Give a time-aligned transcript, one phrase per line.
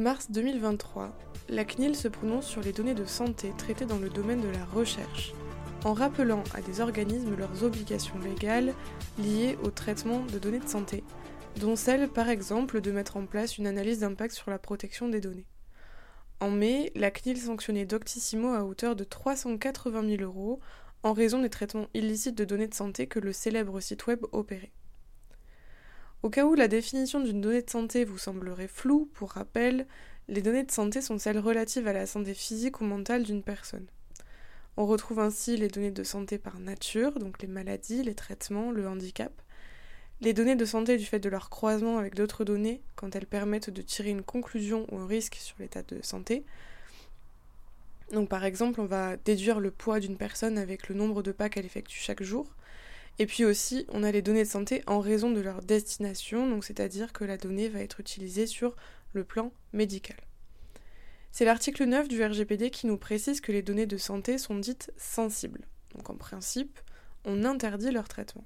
[0.00, 1.14] Mars 2023,
[1.50, 4.64] la CNIL se prononce sur les données de santé traitées dans le domaine de la
[4.64, 5.34] recherche,
[5.84, 8.72] en rappelant à des organismes leurs obligations légales
[9.18, 11.04] liées au traitement de données de santé,
[11.58, 15.20] dont celle par exemple de mettre en place une analyse d'impact sur la protection des
[15.20, 15.44] données.
[16.40, 20.60] En mai, la CNIL sanctionnait Doctissimo à hauteur de 380 000 euros
[21.02, 24.72] en raison des traitements illicites de données de santé que le célèbre site web opérait.
[26.22, 29.86] Au cas où la définition d'une donnée de santé vous semblerait floue, pour rappel,
[30.28, 33.86] les données de santé sont celles relatives à la santé physique ou mentale d'une personne.
[34.76, 38.86] On retrouve ainsi les données de santé par nature, donc les maladies, les traitements, le
[38.86, 39.32] handicap,
[40.20, 43.70] les données de santé du fait de leur croisement avec d'autres données, quand elles permettent
[43.70, 46.44] de tirer une conclusion ou un risque sur l'état de santé.
[48.12, 51.48] Donc par exemple, on va déduire le poids d'une personne avec le nombre de pas
[51.48, 52.54] qu'elle effectue chaque jour,
[53.18, 56.64] et puis aussi, on a les données de santé en raison de leur destination, donc
[56.64, 58.76] c'est-à-dire que la donnée va être utilisée sur
[59.12, 60.16] le plan médical.
[61.32, 64.92] C'est l'article 9 du RGPD qui nous précise que les données de santé sont dites
[64.96, 65.66] sensibles.
[65.94, 66.80] Donc en principe,
[67.24, 68.44] on interdit leur traitement.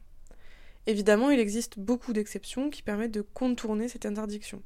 [0.87, 4.63] Évidemment, il existe beaucoup d'exceptions qui permettent de contourner cette interdiction.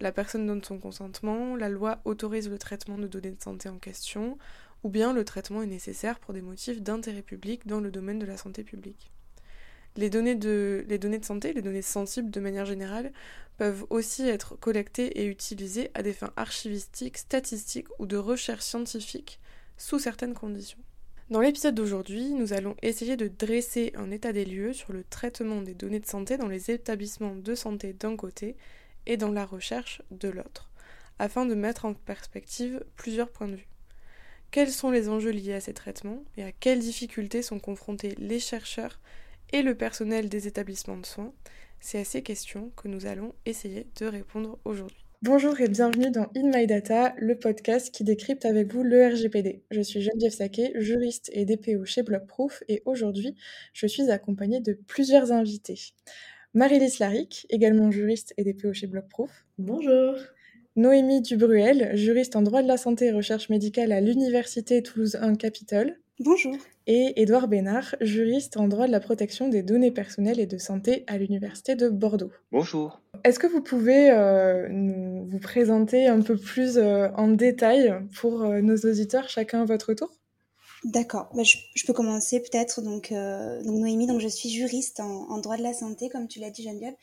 [0.00, 3.78] La personne donne son consentement, la loi autorise le traitement de données de santé en
[3.78, 4.38] question,
[4.84, 8.26] ou bien le traitement est nécessaire pour des motifs d'intérêt public dans le domaine de
[8.26, 9.10] la santé publique.
[9.98, 10.86] Les données, de,
[11.22, 13.10] santé, les données sensibles de manière générale,
[13.56, 19.40] peuvent aussi être collectées et utilisées à des fins archivistiques, statistiques ou de recherche scientifique
[19.76, 20.78] sous certaines conditions.
[21.30, 25.62] Dans l'épisode d'aujourd'hui, nous allons essayer de dresser un état des lieux sur le traitement
[25.62, 28.56] des données de santé dans les établissements de santé d'un côté
[29.06, 30.70] et dans la recherche de l'autre,
[31.18, 33.68] afin de mettre en perspective plusieurs points de vue.
[34.52, 38.38] Quels sont les enjeux liés à ces traitements et à quelles difficultés sont confrontés les
[38.38, 39.00] chercheurs
[39.52, 41.32] et le personnel des établissements de soins
[41.80, 45.04] C'est à ces questions que nous allons essayer de répondre aujourd'hui.
[45.22, 49.64] Bonjour et bienvenue dans In My Data, le podcast qui décrypte avec vous le RGPD.
[49.72, 53.34] Je suis Geneviève Saquet, juriste et DPO chez Blockproof et aujourd'hui,
[53.72, 55.92] je suis accompagnée de plusieurs invités.
[56.54, 59.44] Marie-Lise Laric, également juriste et DPO chez Blockproof.
[59.58, 60.14] Bonjour.
[60.76, 65.34] Noémie Dubruel, juriste en droit de la santé et recherche médicale à l'Université Toulouse 1
[65.34, 65.98] Capitole.
[66.20, 66.56] Bonjour.
[66.88, 71.04] Et Édouard Bénard, juriste en droit de la protection des données personnelles et de santé
[71.06, 72.32] à l'Université de Bordeaux.
[72.50, 73.00] Bonjour.
[73.22, 78.42] Est-ce que vous pouvez euh, nous, vous présenter un peu plus euh, en détail pour
[78.42, 80.10] euh, nos auditeurs, chacun à votre tour?
[80.84, 82.82] D'accord, bah, je, je, peux commencer peut-être.
[82.82, 86.28] Donc, euh, donc Noémie, donc je suis juriste en, en, droit de la santé, comme
[86.28, 86.94] tu l'as dit Geneviève,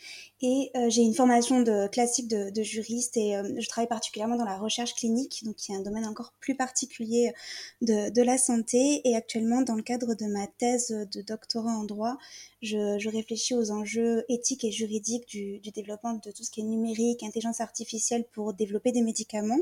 [0.42, 4.46] et euh, j'ai une formation de classique de, juriste et euh, je travaille particulièrement dans
[4.46, 7.34] la recherche clinique, donc qui est un domaine encore plus particulier
[7.82, 9.02] de, de, la santé.
[9.08, 12.18] Et actuellement, dans le cadre de ma thèse de doctorat en droit,
[12.62, 16.64] je, réfléchis aux enjeux éthiques et juridiques du, du, développement de tout ce qui est
[16.64, 19.62] numérique, intelligence artificielle pour développer des médicaments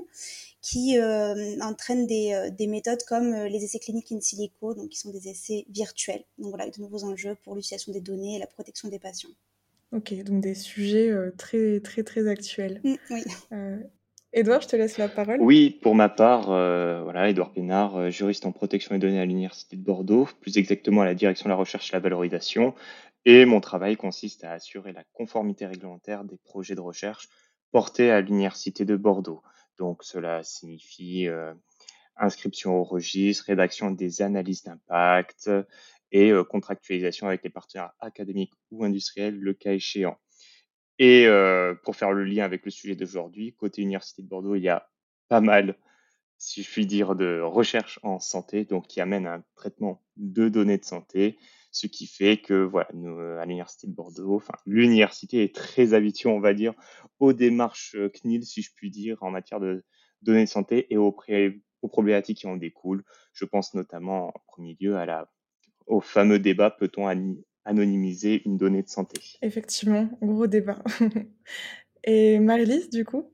[0.63, 4.89] qui euh, entraînent des, euh, des, méthodes comme euh, les essais cliniques in silico, donc
[4.89, 6.23] qui sont des essais virtuels.
[6.37, 9.29] Donc voilà, de nouveaux enjeux pour l'utilisation des données et la protection des patients.
[9.93, 12.81] Ok, donc des sujets euh, très très très actuels.
[12.83, 13.23] Mmh, oui.
[13.51, 13.77] Euh,
[14.33, 15.37] Edouard, je te laisse la parole.
[15.39, 19.75] Oui, pour ma part, euh, voilà, Edouard Pénard, juriste en protection des données à l'Université
[19.77, 22.73] de Bordeaux, plus exactement à la direction de la recherche et la valorisation.
[23.25, 27.29] Et mon travail consiste à assurer la conformité réglementaire des projets de recherche
[27.71, 29.43] portés à l'Université de Bordeaux.
[29.77, 31.53] Donc cela signifie euh,
[32.17, 35.49] inscription au registre, rédaction des analyses d'impact
[36.13, 40.17] et contractualisation avec les partenaires académiques ou industriels le cas échéant.
[40.99, 41.27] Et
[41.83, 44.87] pour faire le lien avec le sujet d'aujourd'hui, côté Université de Bordeaux, il y a
[45.27, 45.75] pas mal,
[46.37, 50.77] si je puis dire, de recherche en santé, donc qui amène un traitement de données
[50.77, 51.37] de santé,
[51.71, 56.29] ce qui fait que voilà, nous, à l'université de Bordeaux, enfin l'université est très habituée,
[56.29, 56.75] on va dire,
[57.19, 59.83] aux démarches CNIL, si je puis dire, en matière de
[60.21, 61.11] données de santé et aux
[61.89, 63.03] problématiques qui en découlent.
[63.33, 65.32] Je pense notamment en premier lieu à la,
[65.87, 67.07] au fameux débat peut-on
[67.65, 69.21] anonymiser une donnée de santé?
[69.41, 70.83] Effectivement, gros débat.
[72.03, 73.29] et Marie-Lise, du coup?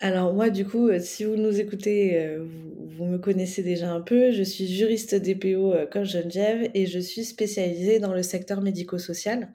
[0.00, 3.90] Alors moi, du coup, euh, si vous nous écoutez, euh, vous, vous, me connaissez déjà
[3.90, 4.30] un peu.
[4.30, 9.52] Je suis juriste DPO euh, comme Geneviève et je suis spécialisée dans le secteur médico-social.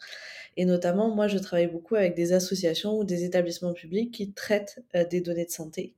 [0.57, 4.83] Et notamment, moi, je travaille beaucoup avec des associations ou des établissements publics qui traitent
[5.09, 5.95] des données de santé.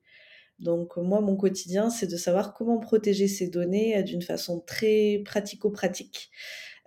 [0.60, 6.32] Donc moi, mon quotidien, c'est de savoir comment protéger ces données d'une façon très pratico-pratique.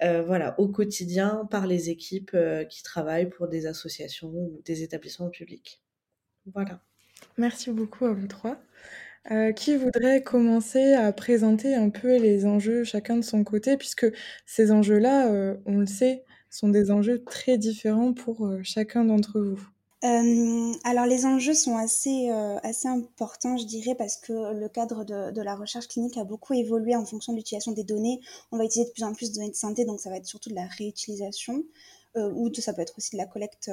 [0.02, 4.82] Euh, voilà, au quotidien par les équipes euh, qui travaillent pour des associations ou des
[4.82, 5.82] établissements publics.
[6.54, 6.80] Voilà.
[7.36, 8.60] Merci beaucoup à vous trois.
[9.30, 14.06] Euh, qui voudrait commencer à présenter un peu les enjeux chacun de son côté, puisque
[14.46, 19.40] ces enjeux-là, euh, on le sait, sont des enjeux très différents pour euh, chacun d'entre
[19.40, 19.68] vous?
[20.04, 25.02] Euh, alors les enjeux sont assez, euh, assez importants, je dirais, parce que le cadre
[25.04, 28.20] de, de, la recherche clinique a beaucoup évolué en fonction de l'utilisation des données.
[28.52, 30.26] On va utiliser de plus en plus de données de santé, donc ça va être
[30.26, 31.64] surtout de la réutilisation,
[32.16, 33.72] euh, ou ça peut être aussi de la collecte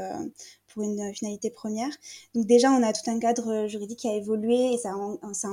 [0.67, 1.91] pour une finalité première.
[2.33, 4.95] Donc déjà, on a tout un cadre juridique qui a évolué et ça,
[5.33, 5.49] ça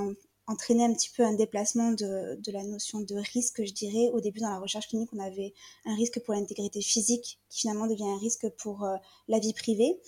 [0.46, 4.08] entraîné un petit peu un déplacement de, de, la notion de risque, je dirais.
[4.14, 5.52] Au début, dans la recherche clinique, on avait
[5.84, 8.86] un risque pour l'intégrité physique qui finalement devient un risque pour
[9.28, 10.00] la vie privée.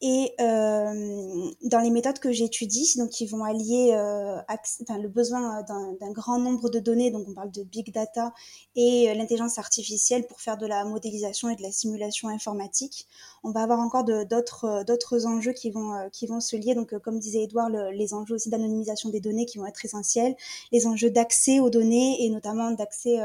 [0.00, 5.62] Et euh, dans les méthodes que j'étudie, donc qui vont allier euh, enfin, le besoin
[5.64, 8.32] d'un grand nombre de données, donc on parle de big data
[8.76, 13.08] et euh, l'intelligence artificielle pour faire de la modélisation et de la simulation informatique,
[13.42, 16.76] on va avoir encore d'autres euh, enjeux qui vont euh, qui vont se lier.
[16.76, 20.36] Donc comme disait Edouard, le, les enjeux aussi d'anonymisation des données qui vont être essentiels,
[20.70, 23.18] les enjeux d'accès aux données et notamment d'accès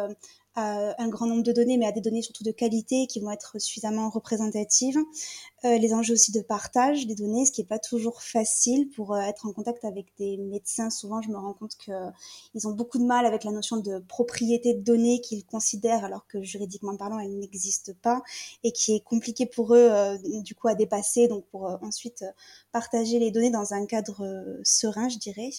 [0.56, 3.32] à un grand nombre de données, mais à des données surtout de qualité qui vont
[3.32, 4.98] être suffisamment représentatives.
[5.66, 9.14] Euh, les enjeux aussi de partage des données, ce qui n'est pas toujours facile pour
[9.14, 10.90] euh, être en contact avec des médecins.
[10.90, 14.74] Souvent, je me rends compte qu'ils ont beaucoup de mal avec la notion de propriété
[14.74, 18.22] de données qu'ils considèrent, alors que juridiquement parlant, elle n'existe pas,
[18.64, 22.26] et qui est compliqué pour eux, euh, du coup, à dépasser, donc pour euh, ensuite
[22.72, 25.52] partager les données dans un cadre serein, je dirais.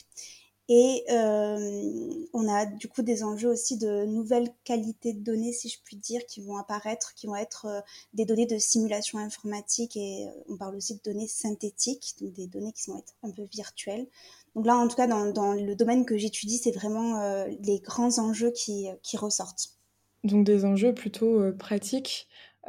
[0.69, 5.69] Et euh, on a du coup des enjeux aussi de nouvelles qualités de données, si
[5.69, 7.81] je puis dire, qui vont apparaître, qui vont être euh,
[8.15, 12.47] des données de simulation informatique et euh, on parle aussi de données synthétiques, donc des
[12.47, 14.07] données qui vont être un peu virtuelles.
[14.55, 18.21] Donc là, en tout cas, dans, dans le domaine que j'étudie, c'est vraiment les grands
[18.21, 19.71] enjeux qui, qui ressortent.
[20.23, 21.53] Donc des enjeux plutôt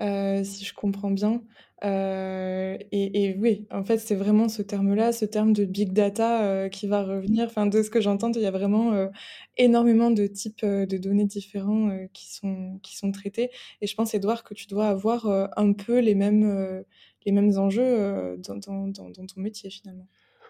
[0.02, 1.42] euh, si je comprends bien.
[1.84, 6.70] Euh, et, oui, en fait, c'est vraiment ce terme-là, ce terme de big data euh,
[6.70, 7.46] qui va revenir.
[7.46, 9.10] Enfin, de ce que j'entends, il y a vraiment
[9.58, 13.50] énormément de types de données différents qui, sont, qui sont traités.
[13.82, 15.28] Et je pense, Edouard, que tu dois avoir
[15.58, 16.84] un peu les mêmes,
[17.26, 20.08] les mêmes enjeux dans, dans, dans, ton métier, finalement.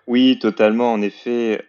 [0.07, 0.93] Oui, totalement.
[0.93, 1.63] En effet,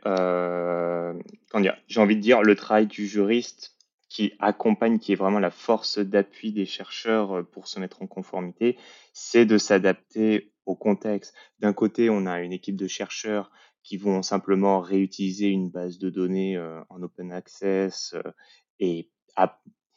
[1.88, 3.75] j'ai envie de dire, le travail du juriste
[4.17, 8.07] qui accompagne, qui est vraiment la force d'appui des chercheurs euh, pour se mettre en
[8.07, 8.79] conformité,
[9.13, 11.35] c'est de s'adapter au contexte.
[11.59, 13.51] D'un côté, on a une équipe de chercheurs
[13.83, 18.33] qui vont simplement réutiliser une base de données euh, en open access euh,
[18.81, 19.11] et,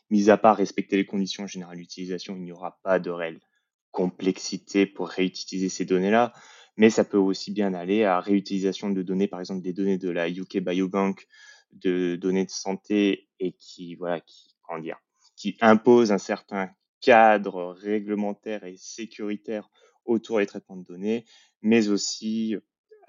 [0.10, 3.40] mis à part respecter les conditions générales d'utilisation, il n'y aura pas de réelle
[3.92, 6.34] complexité pour réutiliser ces données-là.
[6.76, 10.10] Mais ça peut aussi bien aller à réutilisation de données, par exemple des données de
[10.10, 11.26] la UK Biobank
[11.72, 14.98] de données de santé et qui, voilà, qui, comment dire,
[15.36, 16.70] qui impose un certain
[17.02, 19.70] cadre réglementaire et sécuritaire
[20.06, 21.26] autour des traitements de données,
[21.62, 22.58] mais aussi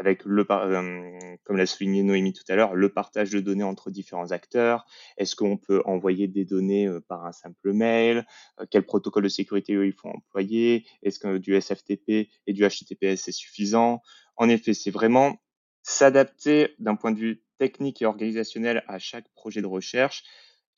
[0.01, 3.91] avec le, euh, comme l'a souligné Noémie tout à l'heure, le partage de données entre
[3.91, 4.87] différents acteurs.
[5.19, 8.27] Est-ce qu'on peut envoyer des données euh, par un simple mail?
[8.61, 10.87] Euh, Quel protocole de sécurité il faut employer?
[11.03, 14.01] Est-ce que du SFTP et du HTTPS c'est suffisant?
[14.37, 15.37] En effet, c'est vraiment
[15.83, 20.25] s'adapter d'un point de vue technique et organisationnel à chaque projet de recherche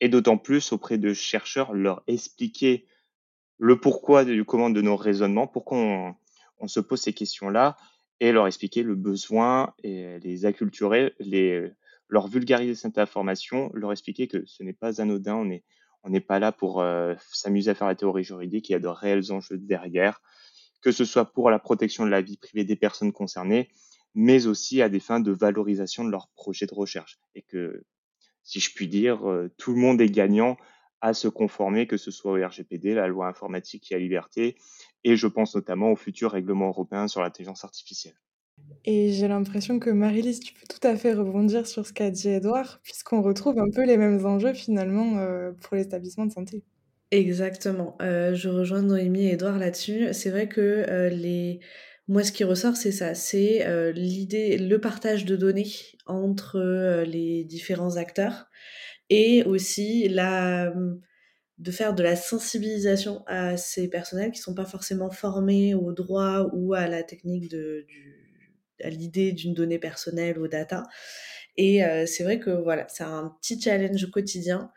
[0.01, 2.85] et d'autant plus auprès de chercheurs leur expliquer
[3.57, 5.77] le pourquoi du comment de nos raisonnements, pourquoi
[6.59, 7.77] on, se pose ces questions-là
[8.19, 11.13] et leur expliquer le besoin et les acculturer,
[12.09, 15.63] leur vulgariser cette information, leur expliquer que ce n'est pas anodin, on n'est
[16.05, 18.79] on n'est pas là pour euh, s'amuser à faire la théorie juridique, il y a
[18.79, 20.21] de réels enjeux derrière,
[20.81, 23.69] que ce soit pour la protection de la vie privée des personnes concernées,
[24.15, 27.19] mais aussi à des fins de valorisation de leur projet de recherche.
[27.35, 27.83] Et que,
[28.43, 30.57] si je puis dire, euh, tout le monde est gagnant
[31.01, 34.55] à se conformer, que ce soit au RGPD, la loi informatique et à liberté,
[35.03, 38.15] et je pense notamment au futur règlement européen sur l'intelligence artificielle.
[38.85, 42.29] Et j'ai l'impression que Marie-Lise, tu peux tout à fait rebondir sur ce qu'a dit
[42.29, 46.63] Edouard, puisqu'on retrouve un peu les mêmes enjeux finalement euh, pour l'établissement de santé.
[47.11, 47.95] Exactement.
[48.01, 50.07] Euh, je rejoins Noémie et Edouard là-dessus.
[50.13, 51.59] C'est vrai que euh, les
[52.07, 55.71] moi, ce qui ressort, c'est ça, c'est euh, l'idée, le partage de données
[56.05, 58.47] entre euh, les différents acteurs
[59.09, 60.73] et aussi la,
[61.59, 66.49] de faire de la sensibilisation à ces personnels qui sont pas forcément formés au droit
[66.53, 67.85] ou à la technique de,
[68.83, 70.83] à l'idée d'une donnée personnelle, aux data.
[71.55, 74.71] Et euh, c'est vrai que voilà, c'est un petit challenge quotidien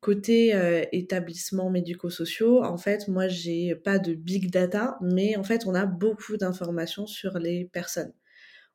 [0.00, 0.54] côté
[0.92, 5.86] établissements médico-sociaux, en fait, moi, j'ai pas de big data, mais en fait, on a
[5.86, 8.12] beaucoup d'informations sur les personnes.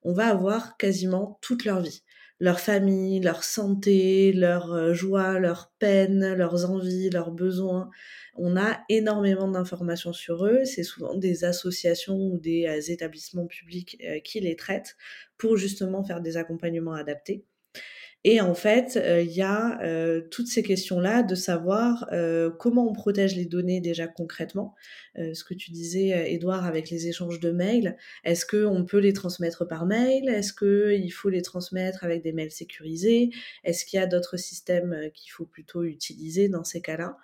[0.03, 2.03] On va avoir quasiment toute leur vie,
[2.39, 7.89] leur famille, leur santé, leur joie, leur peine, leurs envies, leurs besoins.
[8.35, 10.63] On a énormément d'informations sur eux.
[10.65, 14.95] C'est souvent des associations ou des établissements publics qui les traitent
[15.37, 17.45] pour justement faire des accompagnements adaptés.
[18.25, 19.79] Et en fait, il y a
[20.29, 22.09] toutes ces questions-là de savoir
[22.59, 24.75] comment on protège les données déjà concrètement.
[25.15, 27.95] ce que tu disais, Edouard, avec les échanges de mails,
[28.25, 30.27] est-ce qu'on peut les transmettre par mail?
[30.27, 33.29] Est-ce qu'il faut les transmettre avec des mails sécurisés?
[33.63, 37.15] Est-ce qu'il y a d'autres systèmes qu'il faut plutôt utiliser dans ces cas-là?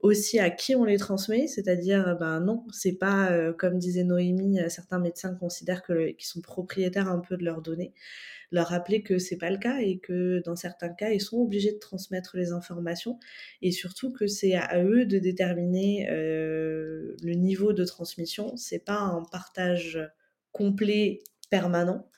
[0.00, 4.98] Aussi à qui on les transmet, c'est-à-dire ben non, c'est pas comme disait Noémie, certains
[4.98, 7.94] médecins considèrent qu'ils sont propriétaires un peu de leurs données
[8.50, 11.72] leur rappeler que c'est pas le cas et que dans certains cas, ils sont obligés
[11.72, 13.18] de transmettre les informations
[13.62, 18.56] et surtout que c'est à eux de déterminer euh, le niveau de transmission.
[18.56, 19.98] C'est pas un partage
[20.52, 22.08] complet permanent.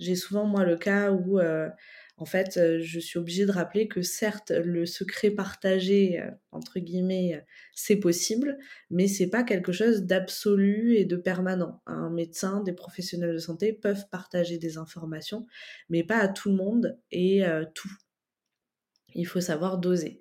[0.00, 1.68] J'ai souvent moi le cas où euh,
[2.16, 6.78] en fait, euh, je suis obligée de rappeler que certes, le secret partagé, euh, entre
[6.78, 7.40] guillemets, euh,
[7.74, 8.56] c'est possible,
[8.88, 11.82] mais c'est pas quelque chose d'absolu et de permanent.
[11.86, 15.46] Un médecin, des professionnels de santé peuvent partager des informations,
[15.88, 17.42] mais pas à tout le monde et
[17.74, 17.90] tout.
[19.14, 20.20] Il faut savoir doser.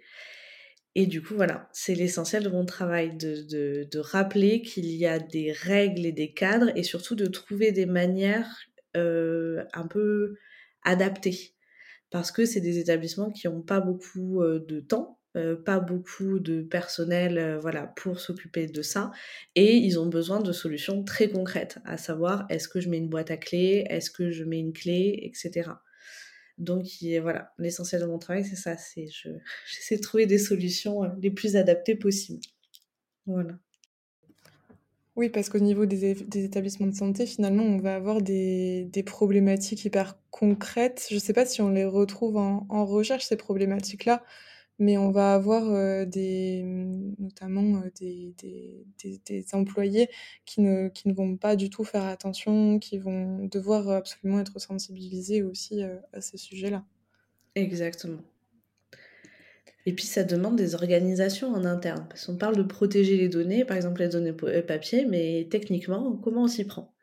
[0.96, 5.20] Et du coup, voilà, c'est l'essentiel de mon travail, de, de, rappeler qu'il y a
[5.20, 8.50] des règles et des cadres, et surtout de trouver des manières
[8.96, 10.36] un peu
[10.84, 11.53] adaptées
[12.14, 15.20] parce que c'est des établissements qui n'ont pas beaucoup de temps,
[15.66, 19.10] pas beaucoup de personnel voilà, pour s'occuper de ça,
[19.56, 23.10] et ils ont besoin de solutions très concrètes, à savoir est-ce que je mets une
[23.10, 25.72] boîte à clé, est-ce que je mets une clé, etc.
[26.60, 26.86] Donc
[27.24, 29.30] voilà, l'essentiel de mon travail, c'est ça, c'est je,
[29.74, 32.46] j'essaie de trouver des solutions les plus adaptées possibles.
[33.26, 33.58] Voilà.
[35.16, 40.18] Oui, parce qu'au niveau des, établissements de santé, finalement, on va avoir des, problématiques hyper
[40.32, 41.06] concrètes.
[41.10, 44.24] Je ne sais pas si on les retrouve en, recherche, ces problématiques-là,
[44.80, 46.64] mais on va avoir euh, des,
[47.20, 48.34] notamment euh, des,
[49.26, 50.10] des, employés
[50.46, 54.60] qui ne, qui ne vont pas du tout faire attention, qui vont devoir absolument être
[54.60, 56.84] sensibilisés aussi euh, à ces sujets-là.
[57.54, 58.22] Exactement.
[59.86, 63.66] Et puis ça demande des organisations en interne, parce qu'on parle de protéger les données,
[63.66, 66.96] par exemple les données euh, papier, mais techniquement, comment on s'y prend?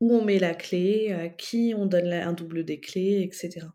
[0.00, 3.66] Où on met la clé, à qui on donne un double des clés, etc.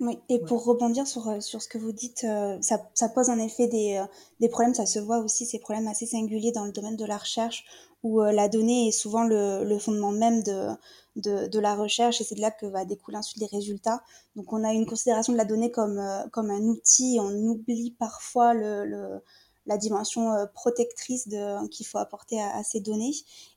[0.00, 3.28] Oui, et pour rebondir sur, euh, sur ce que vous dites, euh, ça, ça pose
[3.28, 4.02] en effet des,
[4.40, 7.18] des problèmes, ça se voit aussi, ces problèmes assez singuliers dans le domaine de la
[7.18, 7.64] recherche,
[8.02, 10.68] où la donnée est souvent le, le fondement même de,
[11.16, 14.02] de, de, la recherche et c'est de là que va découler ensuite les résultats.
[14.36, 17.94] Donc on a une considération de la donnée comme, euh, comme un outil, on oublie
[17.98, 19.22] parfois le, le
[19.70, 21.28] la dimension euh, protectrice
[21.70, 23.12] qu'il faut apporter à, ces données.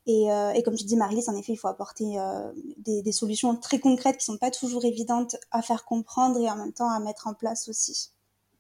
[0.06, 2.16] Et, euh, et, comme tu dis, Marie, en effet, il faut apporter
[2.78, 6.56] des, des, solutions très concrètes qui sont pas toujours évidentes à faire comprendre et en
[6.56, 8.12] même temps à mettre en place aussi.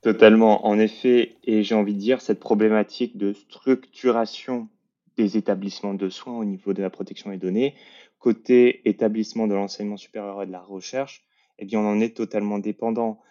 [0.01, 4.67] Totalement, en effet, et j'ai envie de dire, cette problématique de structuration
[5.15, 7.75] des établissements de soins au niveau de la protection des données,
[8.19, 11.23] côté établissement de l'enseignement supérieur et de la recherche,
[11.59, 13.21] eh bien, on en est totalement dépendant.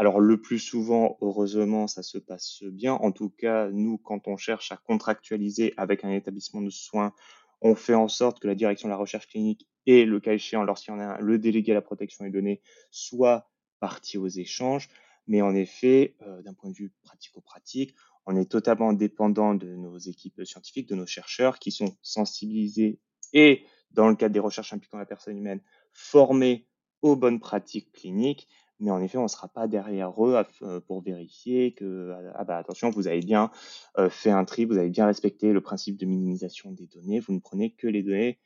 [0.00, 2.94] Alors, le plus souvent, heureusement, ça se passe bien.
[2.94, 7.12] En tout cas, nous, quand on cherche à contractualiser avec un établissement de soins,
[7.60, 10.62] on fait en sorte que la direction de la recherche clinique et le cas échéant,
[10.62, 12.62] lorsqu'il y en a un, le délégué à la protection des données,
[12.92, 13.50] soient
[13.80, 14.88] partis aux échanges.
[15.26, 19.98] Mais en effet, euh, d'un point de vue pratico-pratique, on est totalement dépendant de nos
[19.98, 23.00] équipes scientifiques, de nos chercheurs qui sont sensibilisés
[23.32, 25.60] et dans le cadre des recherches impliquant la personne humaine,
[25.92, 26.68] formés
[27.02, 28.48] aux bonnes pratiques cliniques,
[28.80, 32.58] mais en effet, on ne sera pas derrière eux euh, pour vérifier que, ah bah
[32.58, 33.50] attention, vous avez bien
[33.98, 37.32] euh, fait un tri, vous avez bien respecté le principe de minimisation des données, vous
[37.32, 38.38] ne prenez que les données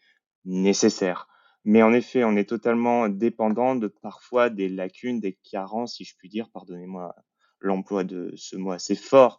[0.44, 1.28] nécessaires.
[1.64, 6.16] Mais en effet, on est totalement dépendant de parfois des lacunes, des carences, si je
[6.16, 7.14] puis dire, pardonnez-moi
[7.60, 9.38] l'emploi de ce mot assez fort,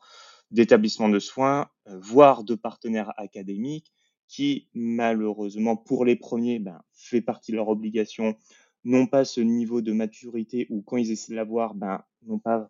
[0.52, 3.92] d'établissements de soins, euh, voire de partenaires académiques
[4.28, 8.36] qui, malheureusement, pour les premiers, ben, fait partie de leur obligation,
[8.84, 12.70] n'ont pas ce niveau de maturité ou quand ils essaient de l'avoir, ben, n'ont pas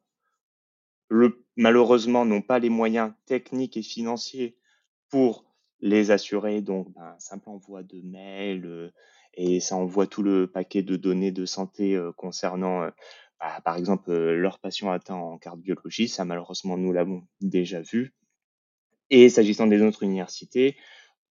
[1.09, 4.57] le, malheureusement, n'ont pas les moyens techniques et financiers
[5.09, 5.45] pour
[5.79, 6.61] les assurer.
[6.61, 8.91] Donc, ben, simple envoi de mail euh,
[9.35, 12.89] et ça envoie tout le paquet de données de santé euh, concernant, euh,
[13.39, 16.07] bah, par exemple, leurs patients atteints en cardiologie.
[16.07, 18.15] Ça, malheureusement, nous l'avons déjà vu.
[19.09, 20.75] Et s'agissant des autres universités,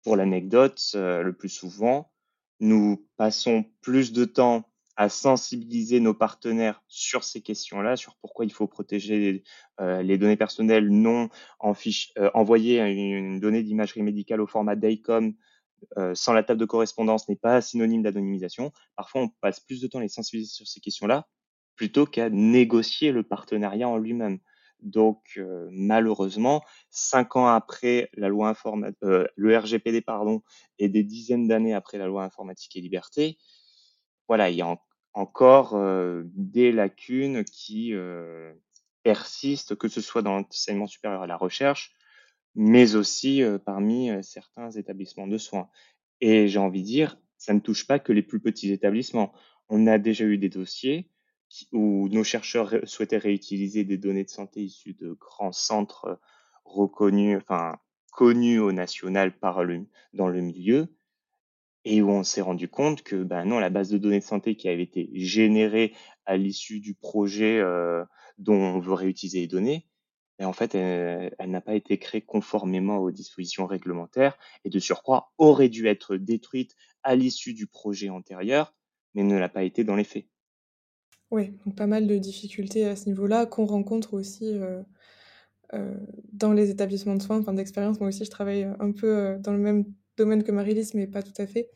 [0.04, 2.10] pour l'anecdote, le plus souvent,
[2.60, 8.52] nous passons plus de temps à sensibiliser nos partenaires sur ces questions-là, sur pourquoi il
[8.52, 9.44] faut protéger les,
[9.80, 15.34] euh, données personnelles non en fiche, euh, envoyer une, donnée d'imagerie médicale au format DICOM
[16.16, 18.72] sans la table de correspondance n'est pas synonyme d'anonymisation.
[18.96, 21.28] Parfois, on passe plus de temps à les sensibiliser sur ces questions-là
[21.78, 24.40] plutôt qu'à négocier le partenariat en lui-même.
[24.82, 25.40] Donc,
[25.72, 28.56] malheureusement, cinq ans après la loi
[29.04, 30.44] euh, le RGPD, pardon,
[30.80, 33.38] et des dizaines d'années après la loi informatique et liberté,
[34.28, 34.78] voilà, il y a
[35.14, 35.76] encore
[36.36, 37.94] des lacunes qui
[39.04, 41.96] persistent, que ce soit dans l'enseignement supérieur à la recherche,
[42.54, 45.70] mais aussi parmi certains établissements de soins.
[46.22, 49.34] Et j'ai envie de dire, ça ne touche pas que les plus petits établissements.
[49.70, 51.10] On a déjà eu des dossiers
[51.72, 56.20] où nos chercheurs souhaitaient réutiliser des données de santé issues de grands centres
[56.66, 57.78] reconnus, enfin
[58.12, 60.88] connus au national par le, dans le milieu,
[61.86, 64.56] et où on s'est rendu compte que ben non, la base de données de santé
[64.56, 65.94] qui avait été générée
[66.26, 68.04] à l'issue du projet euh,
[68.38, 69.88] dont on veut réutiliser les données,
[70.38, 75.32] ben en fait, elle, n'a pas été créée conformément aux dispositions réglementaires et de surcroît
[75.38, 78.76] aurait dû être détruite à l'issue du projet antérieur,
[79.14, 80.26] mais ne l'a pas été dans les faits.
[81.32, 84.82] Oui, donc pas mal de difficultés à ce niveau-là qu'on rencontre aussi euh,
[85.74, 85.96] euh,
[86.32, 88.00] dans les établissements de soins, enfin d'expérience.
[88.00, 89.86] Moi aussi, je travaille un peu dans le même
[90.18, 91.70] domaine que Marie-Lise, mais pas tout à fait.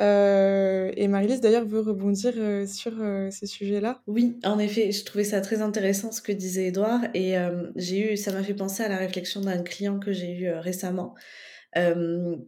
[0.00, 4.02] Euh, et Marie-Lise, d'ailleurs, veut rebondir euh, sur euh, ces sujets-là.
[4.06, 7.02] Oui, en effet, je trouvais ça très intéressant ce que disait Edouard.
[7.14, 7.34] Et
[7.76, 11.14] j'ai eu, ça m'a fait penser à la réflexion d'un client que j'ai eu récemment.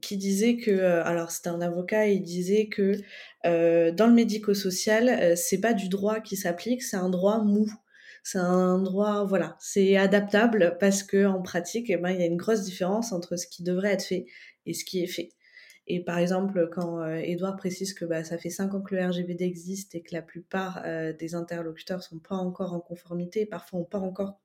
[0.01, 2.97] Qui disait que, alors c'était un avocat, il disait que
[3.45, 7.71] dans le médico-social, c'est pas du droit qui s'applique, c'est un droit mou.
[8.23, 12.27] C'est un droit, voilà, c'est adaptable parce que en pratique, eh ben, il y a
[12.27, 14.27] une grosse différence entre ce qui devrait être fait
[14.67, 15.31] et ce qui est fait.
[15.89, 19.07] Et par exemple, quand Edouard euh, précise que bah, ça fait 5 ans que le
[19.07, 23.79] RGPD existe et que la plupart euh, des interlocuteurs sont pas encore en conformité, parfois
[23.79, 24.41] n'ont pas encore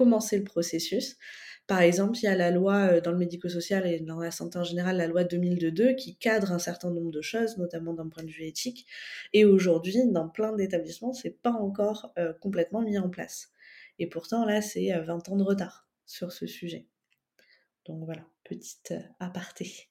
[0.00, 1.18] commencé le processus.
[1.66, 4.58] Par exemple, il y a la loi euh, dans le médico-social et dans la santé
[4.58, 8.22] en général, la loi 2002 qui cadre un certain nombre de choses, notamment d'un point
[8.22, 8.86] de vue éthique.
[9.34, 13.52] Et aujourd'hui, dans plein d'établissements, c'est pas encore complètement mis en place.
[13.98, 16.86] Et pourtant, là, c'est 20 ans de retard sur ce sujet.
[17.84, 19.90] Donc voilà, petite aparté.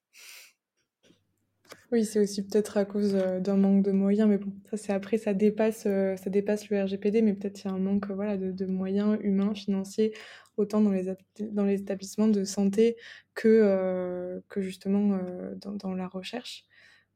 [1.91, 4.93] Oui, c'est aussi peut-être à cause euh, d'un manque de moyens, mais bon, ça c'est
[4.93, 8.11] après, ça dépasse, euh, ça dépasse le RGPD, mais peut-être il y a un manque
[8.11, 10.13] voilà, de, moyens humains, financiers,
[10.57, 11.05] autant dans les,
[11.39, 12.95] dans les établissements de santé
[13.33, 15.19] que, euh, que justement
[15.55, 16.65] dans, la recherche.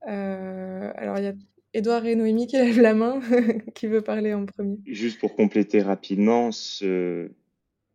[0.01, 1.33] alors il y a
[1.75, 3.19] Edouard et Noémie qui lèvent la main,
[3.75, 4.77] qui veut parler en premier.
[4.87, 7.29] Juste pour compléter rapidement, ce,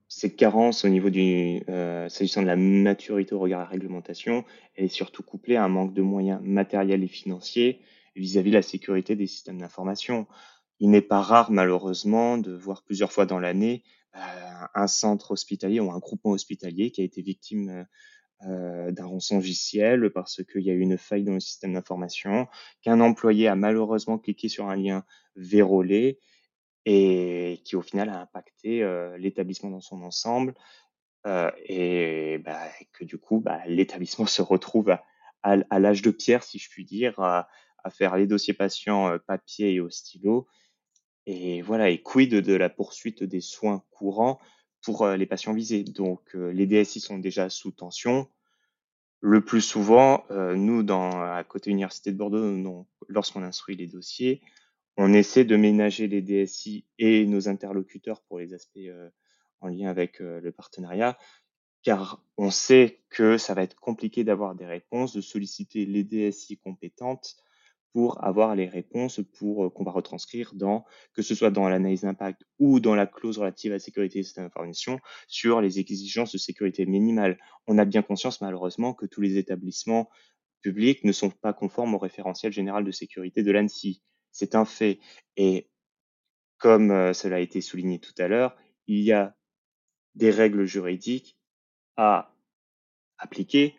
[0.09, 4.45] cette carence au niveau du, euh, s'agissant de la maturité au regard de la réglementation,
[4.75, 7.83] elle est surtout couplée à un manque de moyens matériels et financiers
[8.17, 10.27] vis-à-vis de la sécurité des systèmes d'information.
[10.81, 13.85] Il n'est pas rare, malheureusement, de voir plusieurs fois dans l'année
[14.17, 14.21] euh,
[14.75, 17.87] un centre hospitalier ou un groupement hospitalier qui a été victime
[18.47, 22.47] euh, d'un rançongiciel parce qu'il y a eu une faille dans le système d'information,
[22.81, 25.05] qu'un employé a malheureusement cliqué sur un lien
[25.37, 26.19] vérolé
[26.91, 28.83] et qui au final a impacté
[29.19, 30.55] l'établissement dans son ensemble
[31.67, 34.97] et bah, que du coup bah, l'établissement se retrouve
[35.43, 37.49] à, l'âge de pierre, si je puis dire, à,
[37.91, 40.47] faire les dossiers patients papier et au stylo.
[41.27, 44.41] Et voilà, et quid de la poursuite des soins courants
[44.83, 45.85] pour les patients visés?
[45.85, 48.29] Donc les DSI sont déjà sous tension.
[49.21, 54.41] Le plus souvent, nous, à côté Université de Bordeaux, lorsqu'on instruit les dossiers,
[54.99, 59.09] on essaie de ménager les DSI et nos interlocuteurs pour les aspects euh,
[59.61, 61.17] en lien avec euh, le partenariat,
[61.85, 66.59] car on sait que ça va être compliqué d'avoir des réponses, de solliciter les DSI
[66.59, 67.37] compétentes
[67.93, 70.85] pour avoir les réponses pour euh, qu'on va retranscrire dans
[71.15, 74.25] que ce soit dans l'analyse d'impact ou dans la clause relative à la sécurité des
[74.25, 77.39] systèmes d'information sur les exigences de sécurité minimale.
[77.69, 80.11] On a bien conscience malheureusement que tous les établissements
[80.61, 84.03] publics ne sont pas conformes au référentiel général de sécurité de l'ANSI.
[84.39, 85.01] C'est un fait.
[85.37, 85.67] Et
[86.59, 89.37] comme euh, cela a été souligné tout à l'heure, il y a
[90.15, 91.37] des règles juridiques
[91.97, 92.33] à
[93.19, 93.75] appliquer,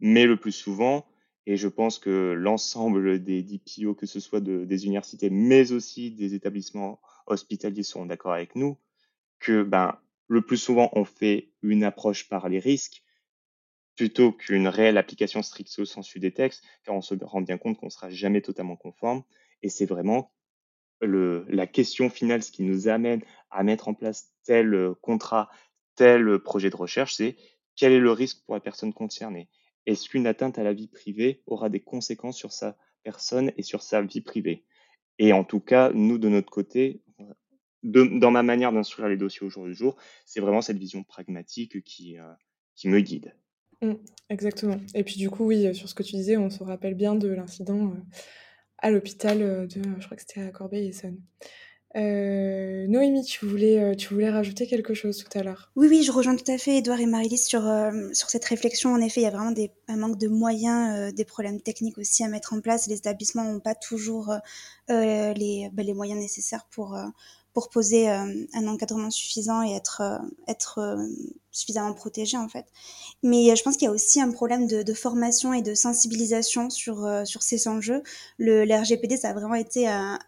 [0.00, 1.06] mais le plus souvent,
[1.44, 6.32] et je pense que l'ensemble des DPO, que ce soit des universités, mais aussi des
[6.32, 8.78] établissements hospitaliers, seront d'accord avec nous,
[9.40, 13.02] que ben, le plus souvent, on fait une approche par les risques
[13.96, 17.78] plutôt qu'une réelle application stricte au sensu des textes, car on se rend bien compte
[17.78, 19.22] qu'on ne sera jamais totalement conforme.
[19.62, 20.32] Et c'est vraiment
[21.00, 25.50] le, la question finale, ce qui nous amène à mettre en place tel euh, contrat,
[25.96, 27.36] tel euh, projet de recherche, c'est
[27.76, 29.48] quel est le risque pour la personne concernée?
[29.86, 33.82] Est-ce qu'une atteinte à la vie privée aura des conséquences sur sa personne et sur
[33.82, 34.64] sa vie privée?
[35.18, 37.02] Et en tout cas, nous, de notre côté,
[37.82, 41.82] dans ma manière d'instruire les dossiers au jour le jour, c'est vraiment cette vision pragmatique
[41.82, 42.32] qui, euh,
[42.76, 43.34] qui me guide.
[43.80, 43.94] Mmh,
[44.30, 44.76] exactement.
[44.94, 47.28] Et puis du coup, oui, sur ce que tu disais, on se rappelle bien de
[47.28, 47.94] l'incident
[48.82, 49.68] à l'hôpital de,
[49.98, 51.20] je crois que c'était à Corbeil-Essonnes.
[51.94, 55.70] Euh, Noémie, tu voulais, euh, tu voulais rajouter quelque chose tout à l'heure?
[55.76, 58.92] Oui, oui, je rejoins tout à fait Edouard et Marie-Lise sur, euh, sur cette réflexion.
[58.94, 59.54] En effet, il y a vraiment
[59.88, 62.86] un manque de moyens, des problèmes techniques aussi à mettre en place.
[62.86, 64.32] Les établissements n'ont pas toujours
[64.88, 66.98] les, bah, les moyens nécessaires pour,
[67.52, 70.02] pour poser un encadrement suffisant et être,
[70.48, 70.98] être
[71.52, 72.66] suffisamment protégé en fait.
[73.22, 76.70] Mais euh, je pense qu'il y a aussi un problème de, formation et de sensibilisation
[76.70, 78.02] sur, euh, sur ces enjeux.
[78.38, 80.18] Le, RGPD, ça a vraiment été un,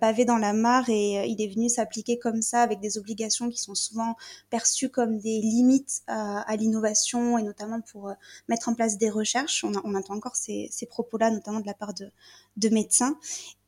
[0.00, 3.48] pavé dans la mare et euh, il est venu s'appliquer comme ça avec des obligations
[3.48, 4.14] qui sont souvent
[4.50, 8.12] perçues comme des limites à, l'innovation et notamment pour
[8.48, 9.64] mettre en place des recherches.
[9.64, 12.10] On, entend encore ces, ces propos-là, notamment de la part de,
[12.56, 13.18] de médecins.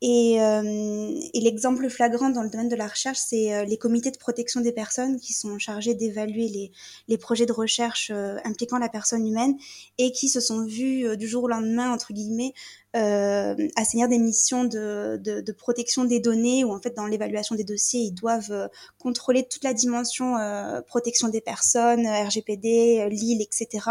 [0.00, 0.38] Et,
[1.34, 5.18] l'exemple flagrant dans le domaine de la recherche, c'est les comités de protection des personnes
[5.18, 6.72] qui sont chargés d'évaluer les,
[7.06, 9.56] les projets de recherche euh, impliquant la personne humaine
[9.98, 12.52] et qui se sont vus euh, du jour au lendemain, entre guillemets,
[12.96, 17.54] euh, assainir des missions de, de, de, protection des données où en fait dans l'évaluation
[17.54, 23.08] des dossiers ils doivent euh, contrôler toute la dimension euh, protection des personnes, RGPD, euh,
[23.10, 23.90] Lille, etc.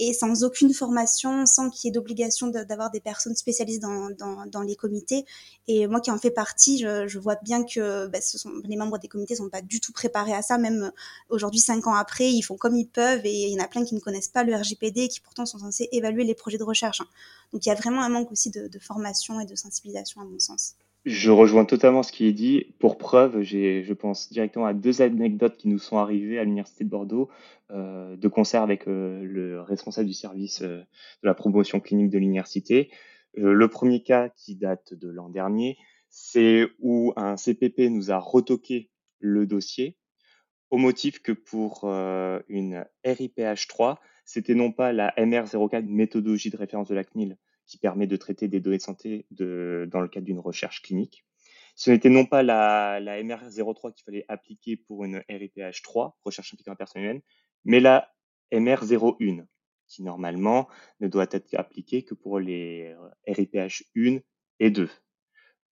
[0.00, 4.44] Et sans aucune formation, sans qu'il y ait d'obligation d'avoir des personnes spécialisées dans, dans,
[4.46, 5.24] dans, les comités.
[5.68, 8.76] Et moi qui en fais partie, je, je vois bien que bah, ce sont, les
[8.76, 10.58] membres des comités sont pas du tout préparés à ça.
[10.58, 10.90] Même
[11.28, 13.84] aujourd'hui, cinq ans après, ils font comme ils peuvent et il y en a plein
[13.84, 17.02] qui ne connaissent pas le RGPD qui pourtant sont censés évaluer les projets de recherche.
[17.02, 17.06] Hein.
[17.52, 20.38] Donc il y a vraiment un manque aussi de, formation et de sensibilisation à mon
[20.38, 20.76] sens.
[21.04, 22.74] Je rejoins totalement ce qui est dit.
[22.78, 26.84] Pour preuve, j'ai, je pense directement à deux anecdotes qui nous sont arrivées à l'Université
[26.84, 27.28] de Bordeaux,
[27.70, 32.18] euh, de concert avec euh, le responsable du service euh, de la promotion clinique de
[32.18, 32.90] l'université.
[33.34, 35.78] Le premier cas qui date de l'an dernier,
[36.10, 39.96] c'est où un CPP nous a retoqué le dossier
[40.68, 46.88] au motif que pour une RIPH 3, c'était non pas la MR04, méthodologie de référence
[46.88, 50.40] de la CNIL, qui permet de traiter des données de santé dans le cadre d'une
[50.40, 51.24] recherche clinique.
[51.74, 56.52] Ce n'était non pas la, la MR03 qu'il fallait appliquer pour une RIPH 3, recherche
[56.52, 57.22] impliquant la personne humaine,
[57.64, 58.12] mais la
[58.52, 59.46] MR01,
[59.86, 60.68] qui normalement
[61.00, 62.94] ne doit être appliquée que pour les
[63.26, 64.18] RIPH 1
[64.60, 64.90] et 2.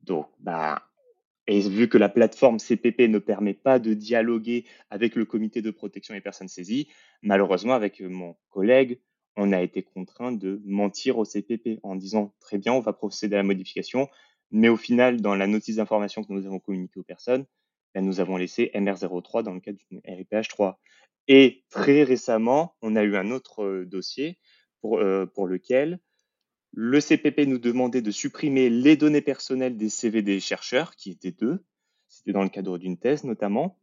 [0.02, 0.89] Donc, bah,
[1.46, 5.70] et vu que la plateforme CPP ne permet pas de dialoguer avec le comité de
[5.70, 6.88] protection des personnes saisies,
[7.22, 9.00] malheureusement, avec mon collègue,
[9.36, 13.36] on a été contraint de mentir au CPP en disant très bien, on va procéder
[13.36, 14.08] à la modification,
[14.50, 17.46] mais au final, dans la notice d'information que nous avons communiquée aux personnes,
[17.94, 20.78] ben, nous avons laissé MR03 dans le cadre d'une RIPH 3.
[21.28, 24.38] Et très récemment, on a eu un autre euh, dossier
[24.80, 26.00] pour, euh, pour lequel
[26.72, 31.32] le CPP nous demandait de supprimer les données personnelles des CV des chercheurs, qui étaient
[31.32, 31.64] deux.
[32.08, 33.78] C'était dans le cadre d'une thèse notamment.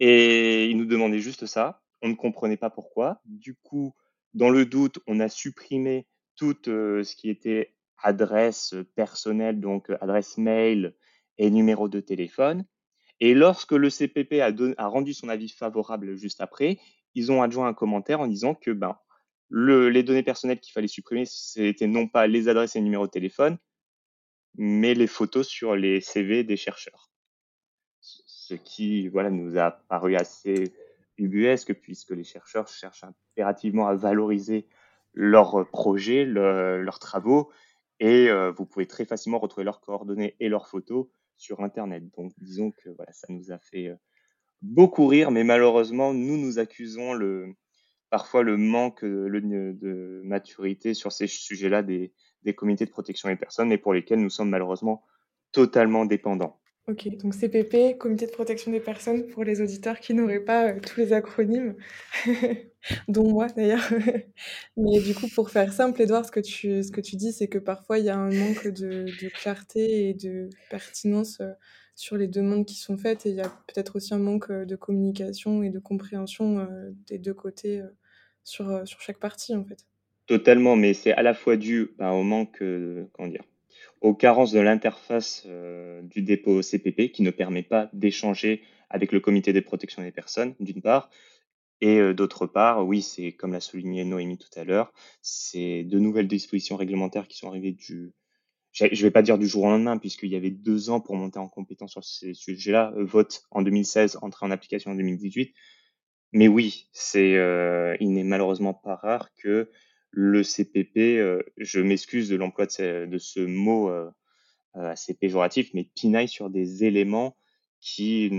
[0.00, 1.82] Et il nous demandait juste ça.
[2.02, 3.20] On ne comprenait pas pourquoi.
[3.24, 3.94] Du coup,
[4.34, 9.96] dans le doute, on a supprimé tout euh, ce qui était adresse personnelle, donc euh,
[10.00, 10.94] adresse mail
[11.38, 12.64] et numéro de téléphone.
[13.20, 16.78] Et lorsque le CPP a, a rendu son avis favorable juste après,
[17.14, 18.98] ils ont adjoint un commentaire en disant que ben,
[19.48, 23.10] le, les données personnelles qu'il fallait supprimer, c'était non pas les adresses et numéros de
[23.10, 23.58] téléphone,
[24.56, 27.10] mais les photos sur les CV des chercheurs.
[28.00, 30.72] Ce qui voilà, nous a paru assez
[31.18, 34.66] ubuesque, puisque les chercheurs cherchent impérativement à valoriser
[35.14, 37.50] leurs projets, le, leurs travaux,
[37.98, 41.06] et euh, vous pouvez très facilement retrouver leurs coordonnées et leurs photos
[41.36, 42.04] sur Internet.
[42.16, 43.96] Donc disons que voilà, ça nous a fait euh,
[44.60, 47.54] beaucoup rire, mais malheureusement, nous nous accusons le,
[48.10, 53.68] parfois le manque de maturité sur ces sujets-là des, des comités de protection des personnes,
[53.68, 55.04] mais pour lesquels nous sommes malheureusement
[55.52, 56.58] totalement dépendants.
[56.88, 60.80] Ok, donc CPP, Comité de protection des personnes, pour les auditeurs qui n'auraient pas euh,
[60.80, 61.74] tous les acronymes,
[63.08, 63.88] dont moi d'ailleurs.
[64.76, 67.48] Mais du coup, pour faire simple, Edouard, ce que tu, ce que tu dis, c'est
[67.48, 71.50] que parfois il y a un manque de, de clarté et de pertinence euh,
[71.96, 74.64] sur les demandes qui sont faites, et il y a peut-être aussi un manque euh,
[74.66, 77.88] de communication et de compréhension euh, des deux côtés euh,
[78.44, 79.86] sur, chaque partie en fait.
[80.26, 82.62] Totalement, mais c'est à la fois dû ben, au manque,
[83.12, 83.44] comment dire,
[84.00, 85.46] aux carences de l'interface
[86.02, 90.54] du dépôt CPP qui ne permet pas d'échanger avec le comité de protection des personnes,
[90.58, 91.10] d'une part,
[91.80, 96.28] et d'autre part, oui, c'est comme l'a souligné Noémie tout à l'heure, c'est de nouvelles
[96.28, 98.12] dispositions réglementaires qui sont arrivées du,
[98.76, 101.16] je ne vais pas dire du jour au lendemain, puisqu'il y avait deux ans pour
[101.16, 105.54] monter en compétence sur ces sujets-là, vote en 2016, entrée en application en 2018.
[106.32, 109.70] Mais oui, c'est, euh, il n'est malheureusement pas rare que
[110.10, 114.10] le CPP, euh, je m'excuse de l'emploi de, ce, de ce mot euh,
[114.76, 117.36] euh, assez péjoratif, mais pinaille sur des éléments
[117.80, 118.30] qui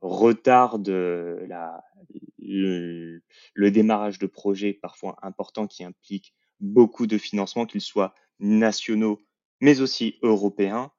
[0.00, 1.84] retardent la,
[2.38, 3.22] le,
[3.54, 9.20] le, démarrage de projets parfois importants qui impliquent beaucoup de financement, qu'ils soient nationaux,
[9.60, 10.90] mais aussi européens.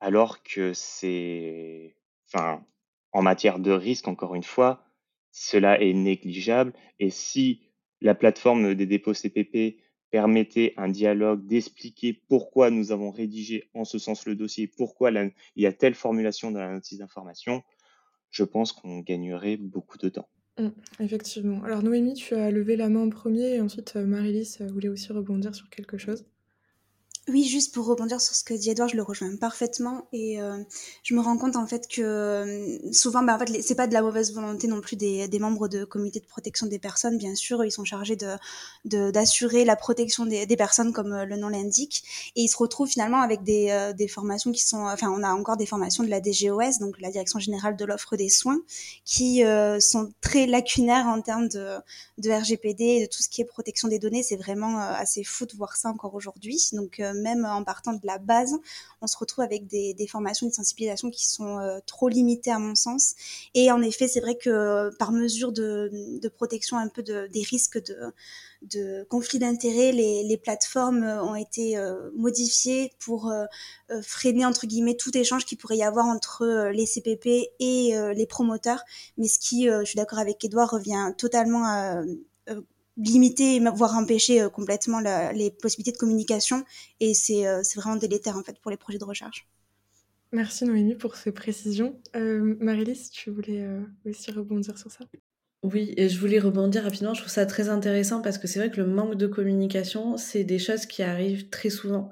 [0.00, 1.96] alors que c'est,
[2.34, 4.84] en matière de risque, encore une fois,
[5.30, 6.74] cela est négligeable.
[6.98, 7.62] Et si
[8.00, 9.78] la plateforme des dépôts CPP
[10.10, 15.32] permettait un dialogue, d'expliquer pourquoi nous avons rédigé en ce sens le dossier, pourquoi il
[15.56, 17.62] y a telle formulation dans la notice d'information,
[18.30, 20.28] je pense qu'on gagnerait beaucoup de temps.
[20.58, 20.68] Mmh,
[21.00, 21.62] effectivement.
[21.64, 24.88] Alors Noémie, tu as levé la main en premier et ensuite euh, Marie-Lise euh, voulait
[24.88, 26.24] aussi rebondir sur quelque chose.
[27.28, 30.62] Oui, juste pour rebondir sur ce que dit Edouard, je le rejoins parfaitement et euh,
[31.02, 33.94] je me rends compte en fait que euh, souvent, bah, en fait, c'est pas de
[33.94, 37.18] la mauvaise volonté non plus des, des, membres de comité de protection des personnes.
[37.18, 38.36] Bien sûr, ils sont chargés de
[39.10, 42.04] d'assurer la protection des, des, personnes comme euh, le nom l'indique
[42.36, 45.56] et ils se retrouvent finalement avec des, des formations qui sont, enfin, on a encore
[45.56, 48.60] des formations de la DGOS, donc la Direction générale de l'offre des soins,
[49.04, 49.42] qui
[49.80, 51.76] sont très lacunaires en termes de,
[52.18, 54.22] de RGPD et de tout ce qui est protection des données.
[54.22, 56.68] C'est vraiment assez fou de voir ça encore aujourd'hui.
[56.72, 58.54] Donc même en partant de la base,
[59.00, 62.74] on se retrouve avec des, formations de sensibilisation qui sont euh, trop limitées à mon
[62.74, 63.14] sens.
[63.54, 65.90] Et en effet, c'est vrai que par mesure de,
[66.36, 68.12] protection un peu des risques de,
[68.62, 73.46] de conflit d'intérêts, les, plateformes ont été euh, modifiées pour euh,
[74.02, 78.82] freiner entre guillemets tout échange qui pourrait y avoir entre les CPP et les promoteurs.
[79.16, 82.02] Mais ce qui, je suis d'accord avec Edouard, revient totalement à
[82.96, 86.64] limiter, voire empêcher euh, complètement les possibilités de communication.
[87.00, 89.48] Et euh, c'est vraiment délétère en fait pour les projets de recherche.
[90.32, 92.00] Merci Noémie pour ces précisions.
[92.16, 95.04] Euh, Marie-Lise, tu voulais euh, aussi rebondir sur ça?
[95.62, 97.14] Oui, et je voulais rebondir rapidement.
[97.14, 100.44] Je trouve ça très intéressant parce que c'est vrai que le manque de communication, c'est
[100.44, 102.10] des choses qui arrivent très souvent.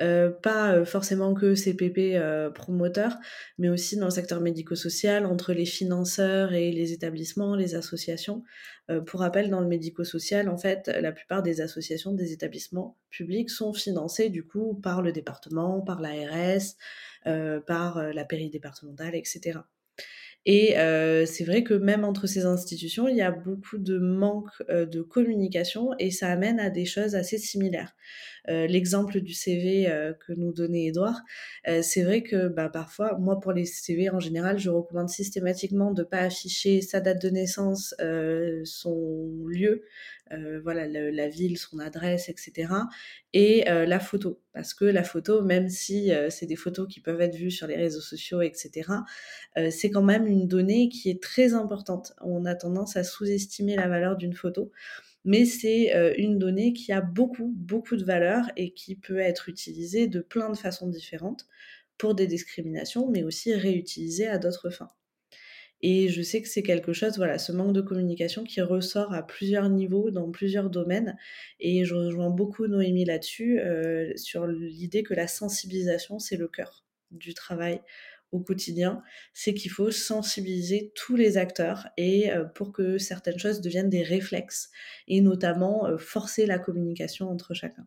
[0.00, 3.18] Euh, pas euh, forcément que CPP euh, promoteurs,
[3.58, 8.42] mais aussi dans le secteur médico-social, entre les financeurs et les établissements, les associations.
[9.06, 13.72] pour rappel, dans le médico-social, en fait, la plupart des associations, des établissements publics sont
[13.72, 16.76] financés du coup par le département, par l'ARS,
[17.66, 19.60] par la péridépartementale, etc.
[20.44, 20.74] Et
[21.26, 25.90] c'est vrai que même entre ces institutions, il y a beaucoup de manque de communication
[25.98, 27.94] et ça amène à des choses assez similaires.
[28.48, 29.86] L'exemple du CV
[30.26, 31.20] que nous donnait Edouard,
[31.82, 36.02] c'est vrai que bah, parfois, moi pour les CV en général, je recommande systématiquement de
[36.02, 37.94] ne pas afficher sa date de naissance,
[38.64, 39.84] son lieu,
[40.32, 42.72] euh, voilà, la ville, son adresse, etc.
[43.34, 47.00] Et euh, la photo, parce que la photo, même si euh, c'est des photos qui
[47.00, 48.90] peuvent être vues sur les réseaux sociaux, etc.,
[49.70, 52.14] c'est quand même une donnée qui est très importante.
[52.22, 54.72] On a tendance à sous-estimer la valeur d'une photo
[55.24, 60.08] mais c'est une donnée qui a beaucoup, beaucoup de valeur et qui peut être utilisée
[60.08, 61.46] de plein de façons différentes
[61.98, 64.90] pour des discriminations, mais aussi réutilisée à d'autres fins.
[65.82, 69.26] Et je sais que c'est quelque chose, voilà, ce manque de communication qui ressort à
[69.26, 71.16] plusieurs niveaux, dans plusieurs domaines.
[71.58, 76.84] Et je rejoins beaucoup Noémie là-dessus, euh, sur l'idée que la sensibilisation, c'est le cœur
[77.10, 77.80] du travail
[78.32, 79.02] au quotidien.
[79.32, 84.02] C'est qu'il faut sensibiliser tous les acteurs et euh, pour que certaines choses deviennent des
[84.02, 84.70] réflexes
[85.06, 87.86] et notamment euh, forcer la communication entre chacun.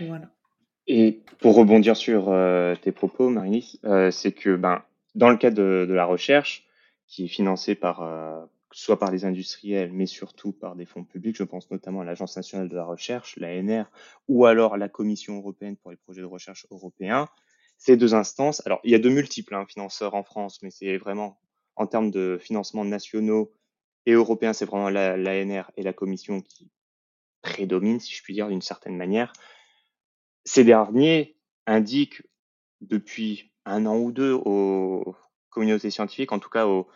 [0.00, 0.30] Voilà.
[0.86, 2.34] Et pour rebondir sur
[2.82, 3.80] tes propos, Marie,
[4.10, 4.82] c'est que ben,
[5.14, 6.66] dans le cadre de la recherche,
[7.10, 11.36] qui est financé par euh, soit par les industriels, mais surtout par des fonds publics.
[11.36, 13.90] Je pense notamment à l'Agence nationale de la recherche, l'ANR,
[14.28, 17.26] ou alors la Commission européenne pour les projets de recherche européens.
[17.80, 20.98] Ces deux instances, alors il y a de multiples hein, financeurs en France, mais c'est
[20.98, 21.40] vraiment
[21.76, 23.54] en termes de financement nationaux
[24.04, 26.70] et européens, c'est vraiment l'ANR et la Commission qui
[27.40, 29.32] prédominent, si je puis dire, d'une certaine manière.
[30.44, 32.22] Ces derniers indiquent
[32.82, 35.16] depuis un an ou deux aux,
[35.48, 36.86] communauté scientifique, en tout cas aux,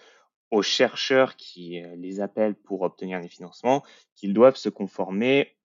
[0.60, 3.82] chercheurs qui euh, les appellent pour obtenir des financements,
[4.14, 5.56] qu'ils doivent se conformer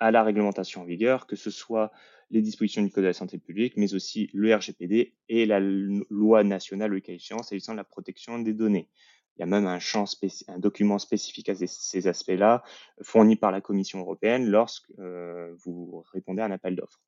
[0.00, 1.90] à la réglementation en vigueur, que ce soit
[2.30, 6.44] les dispositions du Code de la santé publique, mais aussi le RGPD et la loi
[6.44, 8.88] nationale, le cas échéant, s'agissant de la protection des données.
[9.36, 10.06] Il y a même un, champ
[10.48, 12.64] un document spécifique à ces, aspects-là,
[13.02, 17.00] fourni par la Commission européenne lorsque euh, vous répondez à un appel d'offres.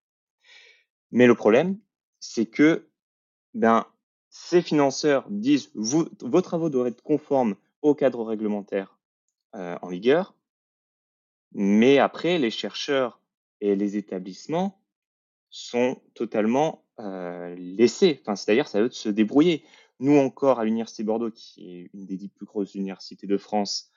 [1.11, 1.79] Mais le problème,
[2.21, 2.89] c'est que
[3.55, 3.87] ben,
[4.29, 8.99] ces financeurs disent vos travaux doivent être conformes au cadre réglementaire
[9.55, 10.35] euh, en vigueur,
[11.53, 13.21] mais après, les chercheurs
[13.61, 14.79] et les établissements
[15.51, 18.21] sont totalement euh, laissés.
[18.23, 19.65] Enfin, c'est-à-dire, ça veut se débrouiller.
[20.01, 23.91] Nous encore, à l'Université Bordeaux, qui est une des dix plus grosses universités de France,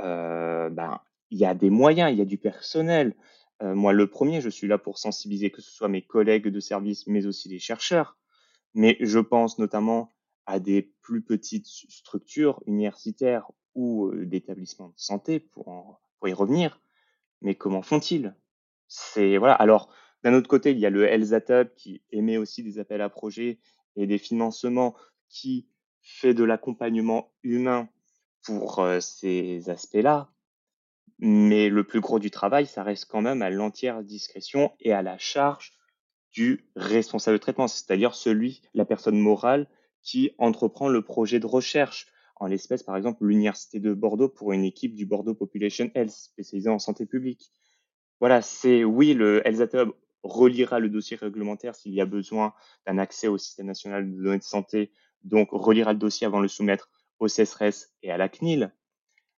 [0.00, 3.14] euh, ben, il y a des moyens, il y a du personnel.
[3.60, 7.06] moi, le premier, je suis là pour sensibiliser que ce soit mes collègues de service,
[7.06, 8.18] mais aussi les chercheurs.
[8.74, 16.00] Mais je pense notamment à des plus petites structures universitaires ou d'établissements de santé pour,
[16.18, 16.80] pour y revenir.
[17.42, 18.34] Mais comment font-ils?
[18.88, 19.54] C'est voilà.
[19.54, 19.92] Alors
[20.24, 23.58] D'un autre côté, il y a le LZATUB qui émet aussi des appels à projets
[23.96, 24.94] et des financements
[25.28, 25.68] qui
[26.02, 27.88] fait de l'accompagnement humain
[28.42, 30.30] pour euh, ces aspects-là.
[31.18, 35.02] Mais le plus gros du travail, ça reste quand même à l'entière discrétion et à
[35.02, 35.72] la charge
[36.32, 39.68] du responsable de traitement, c'est-à-dire celui, la personne morale
[40.02, 42.06] qui entreprend le projet de recherche.
[42.36, 46.68] En l'espèce, par exemple, l'Université de Bordeaux pour une équipe du Bordeaux Population Health spécialisée
[46.68, 47.50] en santé publique.
[48.20, 49.92] Voilà, c'est oui, le Hub
[50.26, 52.54] reliera le dossier réglementaire s'il y a besoin
[52.86, 54.90] d'un accès au système national de données de santé,
[55.24, 58.72] donc reliera le dossier avant de le soumettre au CSRS et à la CNIL.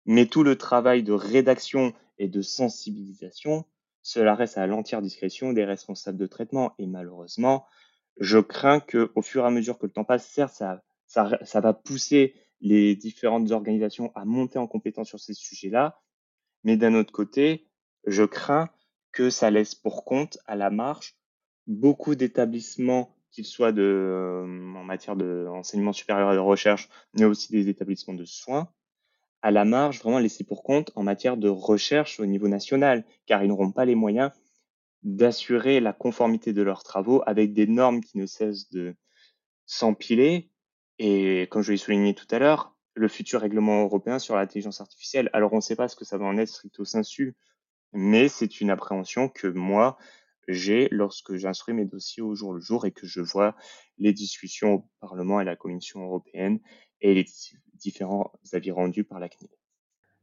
[0.07, 3.64] Mais tout le travail de rédaction et de sensibilisation,
[4.03, 6.75] cela reste à l'entière discrétion des responsables de traitement.
[6.79, 7.66] Et malheureusement,
[8.18, 11.38] je crains que, au fur et à mesure que le temps passe, certes, ça, ça,
[11.42, 16.01] ça va pousser les différentes organisations à monter en compétence sur ces sujets-là,
[16.64, 17.68] mais d'un autre côté,
[18.07, 18.70] je crains
[19.16, 21.16] que ça laisse pour compte à la marche
[21.66, 27.50] beaucoup d'établissements, qu'ils soient de, euh, en matière d'enseignement supérieur et de recherche, mais aussi
[27.50, 28.68] des établissements de soins,
[29.40, 33.42] à la marge vraiment laissés pour compte en matière de recherche au niveau national, car
[33.42, 34.33] ils n'auront pas les moyens
[35.02, 38.94] d'assurer la conformité de leurs travaux avec des normes qui ne cessent de
[39.64, 40.50] s'empiler.
[40.98, 45.31] Et comme je l'ai souligné tout à l'heure, le futur règlement européen sur l'intelligence artificielle.
[45.33, 47.35] Alors on ne sait pas ce que ça va en être stricto sensu,
[47.92, 49.96] mais c'est une appréhension que moi,
[50.49, 53.57] j'ai lorsque j'instruis mes dossiers au jour le jour et que je vois
[53.99, 56.61] les discussions au Parlement et à la Commission européenne
[57.01, 57.27] et les
[57.75, 59.51] différents avis rendus par la CNIL.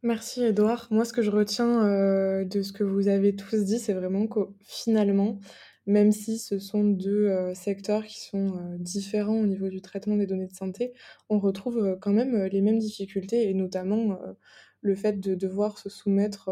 [0.02, 0.88] Merci Edouard.
[0.91, 4.28] Moi, ce que je retiens euh, de ce que vous avez tous dit, c'est vraiment
[4.28, 5.39] que finalement,
[5.86, 10.17] même si ce sont deux euh, secteurs qui sont euh, différents au niveau du traitement
[10.17, 10.93] des données de santé,
[11.30, 14.19] on retrouve quand même les mêmes difficultés et notamment
[14.84, 16.50] le fait de devoir se soumettre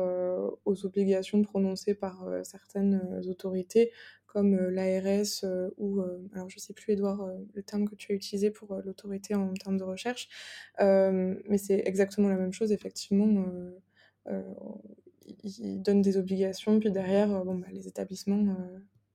[0.65, 3.91] aux obligations prononcées par certaines autorités
[4.26, 5.44] comme l'ARS
[5.78, 6.02] ou,
[6.34, 9.54] alors je ne sais plus Edouard, le terme que tu as utilisé pour l'autorité en
[9.54, 10.30] termes de recherche,
[10.80, 13.46] mais c'est exactement la même chose, effectivement.
[15.44, 18.56] ils donnent des obligations, puis derrière, bon, bah, les établissements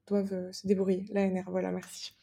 [0.06, 1.06] doivent se débrouiller.
[1.10, 2.14] L'ANR, voilà, merci.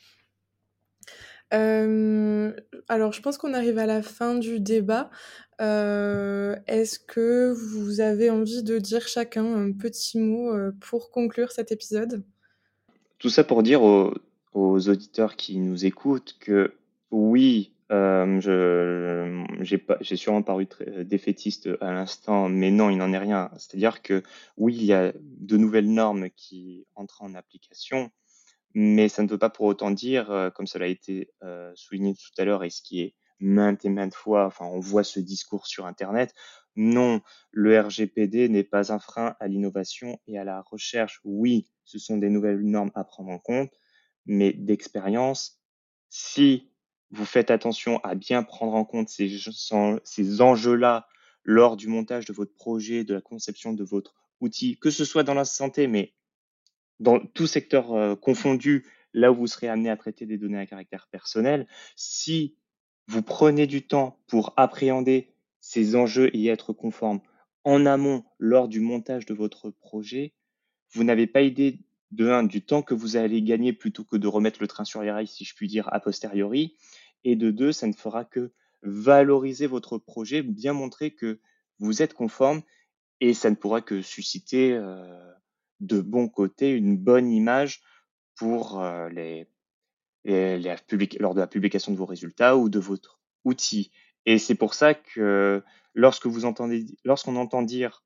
[1.53, 5.09] Alors, je pense qu'on arrive à la fin du débat.
[5.59, 12.23] Est-ce que vous avez envie de dire chacun un petit mot pour conclure cet épisode?
[13.23, 14.13] Tout ça pour dire aux,
[14.53, 16.73] auditeurs qui nous écoutent que
[17.09, 23.49] oui, euh, j'ai sûrement paru très défaitiste à l'instant, mais non, il n'en est rien.
[23.57, 24.23] C'est-à-dire que
[24.57, 28.11] oui, il y a de nouvelles normes qui entrent en application,
[28.73, 32.15] mais ça ne veut pas pour autant dire, euh, comme cela a été euh, souligné
[32.15, 35.19] tout à l'heure, et ce qui est maintes et maintes fois, enfin, on voit ce
[35.19, 36.33] discours sur Internet.
[36.75, 41.19] Non, le RGPD n'est pas un frein à l'innovation et à la recherche.
[41.23, 43.71] Oui, ce sont des nouvelles normes à prendre en compte,
[44.25, 45.61] mais d'expérience,
[46.09, 46.71] si
[47.11, 49.29] vous faites attention à bien prendre en compte ces,
[50.03, 51.07] ces enjeux-là
[51.43, 55.23] lors du montage de votre projet, de la conception de votre outil, que ce soit
[55.23, 56.13] dans la santé, mais
[57.03, 60.65] dans tout secteur euh, confondu, là où vous serez amené à traiter des données à
[60.65, 62.55] caractère personnel, si
[63.07, 67.19] vous prenez du temps pour appréhender ces enjeux et y être conforme
[67.65, 70.33] en amont lors du montage de votre projet,
[70.91, 71.79] vous n'avez pas idée
[72.11, 75.01] de un du temps que vous allez gagner plutôt que de remettre le train sur
[75.01, 76.75] les rails, si je puis dire, a posteriori,
[77.23, 78.51] et de deux, ça ne fera que
[78.83, 81.39] valoriser votre projet, bien montrer que
[81.79, 82.61] vous êtes conforme,
[83.19, 85.33] et ça ne pourra que susciter euh,
[85.79, 87.81] de bons côtés une bonne image
[88.35, 89.47] pour euh, les
[90.25, 93.91] lors de la publication de vos résultats ou de votre outil.
[94.25, 95.61] Et c'est pour ça que
[95.93, 98.03] lorsque vous entendez, lorsqu'on entend dire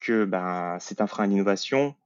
[0.00, 1.96] que ben, c'est un frein à l'innovation,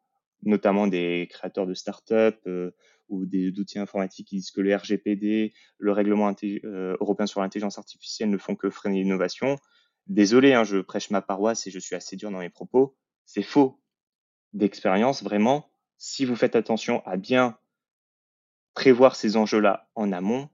[0.43, 2.71] notamment des créateurs de start-up euh,
[3.09, 8.31] ou d'outils informatiques qui disent que le RGPD, le règlement euh, européen sur l'intelligence artificielle
[8.31, 9.59] ne font que freiner l'innovation.
[10.07, 12.97] Désolé, hein, je prêche ma paroisse et je suis assez dur dans mes propos.
[13.27, 13.81] C'est faux.
[14.53, 17.59] D'expérience, vraiment, si vous faites attention à bien
[18.75, 20.49] prévoir ces enjeux-là en amont,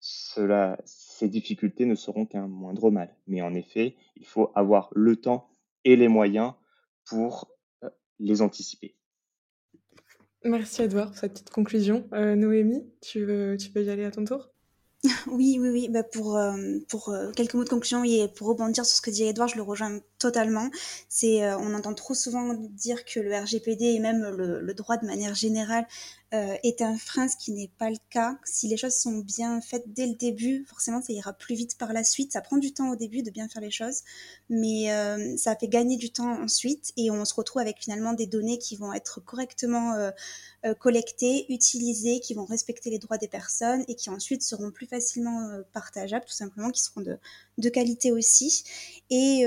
[0.00, 3.16] cela, ces difficultés ne seront qu'un moindre mal.
[3.26, 5.48] Mais en effet, il faut avoir le temps
[5.84, 6.54] et les moyens
[7.04, 7.50] pour
[7.84, 8.96] euh, les anticiper.
[10.44, 12.08] Merci Edouard pour cette petite conclusion.
[12.12, 14.51] Euh, Noémie, tu veux, tu veux y aller à ton tour?
[15.26, 15.88] Oui, oui, oui.
[15.88, 19.10] Bah pour euh, pour euh, quelques mots de conclusion et pour rebondir sur ce que
[19.10, 20.70] dit Edouard, je le rejoins totalement.
[21.08, 24.96] C'est, euh, on entend trop souvent dire que le RGPD et même le, le droit
[24.96, 25.86] de manière générale
[26.34, 28.38] euh, est un frein, ce qui n'est pas le cas.
[28.42, 31.92] Si les choses sont bien faites dès le début, forcément, ça ira plus vite par
[31.92, 32.32] la suite.
[32.32, 34.00] Ça prend du temps au début de bien faire les choses,
[34.48, 38.26] mais euh, ça fait gagner du temps ensuite et on se retrouve avec finalement des
[38.26, 43.84] données qui vont être correctement euh, collectées, utilisées, qui vont respecter les droits des personnes
[43.88, 47.18] et qui ensuite seront plus facilement partageables, tout simplement, qui seront de,
[47.58, 48.64] de qualité aussi.
[49.10, 49.44] Et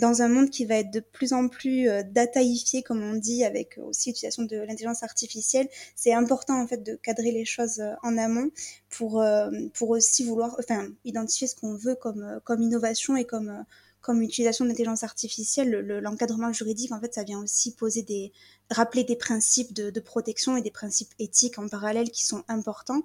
[0.00, 3.78] dans un monde qui va être de plus en plus dataïfié, comme on dit, avec
[3.78, 8.18] aussi l'utilisation de l'intelligence artificielle, c'est important en fait de cadrer les choses euh, en
[8.18, 8.50] amont
[8.90, 13.24] pour euh, pour aussi vouloir enfin identifier ce qu'on veut comme euh, comme innovation et
[13.24, 13.64] comme
[14.00, 18.32] comme utilisation de l'intelligence artificielle, l'encadrement juridique, en fait, ça vient aussi poser des,
[18.70, 23.02] rappeler des principes de, protection et des principes éthiques en parallèle qui sont importants.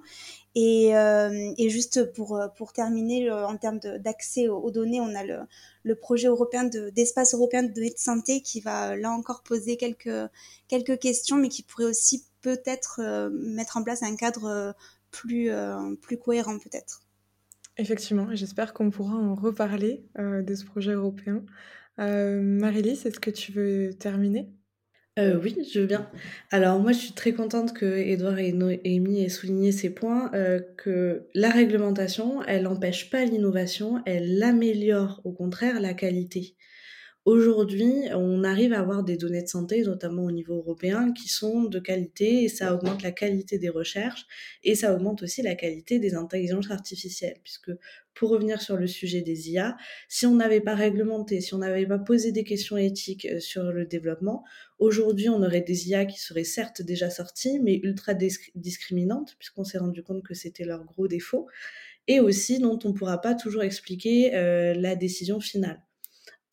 [0.54, 5.40] Et, et juste pour, pour terminer, en termes d'accès aux, données, on a le,
[5.82, 10.30] le projet européen d'espace européen de données de santé qui va là encore poser quelques,
[10.68, 14.72] quelques questions, mais qui pourrait aussi peut-être euh, mettre en place un cadre euh,
[15.12, 17.02] plus, euh, plus cohérent peut-être.
[17.78, 21.44] Effectivement, j'espère qu'on pourra en reparler de ce projet européen.
[21.98, 24.50] Marie-Lise, est-ce que tu veux terminer?
[25.18, 26.10] Oui, je veux bien.
[26.52, 30.30] Alors moi, je suis très contente que Edouard et Noémie aient souligné ces points,
[30.78, 36.58] que la réglementation, elle n'empêche pas l'innovation, elle améliore au contraire la qualité.
[37.26, 41.66] Aujourd'hui, on arrive à avoir des données de santé, notamment au niveau européen, qui sont
[41.66, 44.26] de qualité et ça augmente la qualité des recherches
[44.64, 47.38] et ça augmente aussi la qualité des intelligences artificielles.
[47.44, 47.70] Puisque
[48.16, 49.78] pour revenir sur le sujet des IA,
[50.10, 53.72] si on n'avait pas réglementé, si on n'avait pas posé des questions éthiques euh, sur
[53.72, 54.44] le développement,
[54.80, 58.16] aujourd'hui on aurait des IA qui seraient certes déjà sorties, mais ultra
[58.56, 61.46] discriminantes, puisqu'on s'est rendu compte que c'était leur gros défaut,
[62.08, 65.84] et aussi dont on ne pourra pas toujours expliquer euh, la décision finale.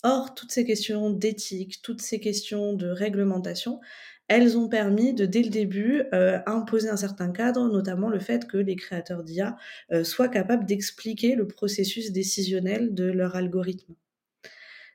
[0.04, 3.80] Or, toutes ces questions d'éthique, toutes ces questions de réglementation,
[4.28, 8.46] elles ont permis de, dès le début, euh, imposer un certain cadre, notamment le fait
[8.46, 9.56] que les créateurs d'IA
[9.90, 13.94] euh, soient capables d'expliquer le processus décisionnel de leur algorithme.